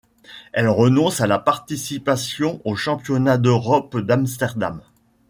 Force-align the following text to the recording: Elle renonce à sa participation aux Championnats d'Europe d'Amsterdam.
Elle 0.51 0.67
renonce 0.67 1.21
à 1.21 1.27
sa 1.27 1.37
participation 1.37 2.59
aux 2.65 2.75
Championnats 2.75 3.37
d'Europe 3.37 3.97
d'Amsterdam. 3.97 4.81